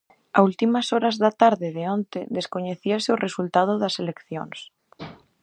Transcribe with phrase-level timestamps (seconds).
[0.37, 4.57] A últimas horas da tarde de onte descoñecíase o resultado das eleccións.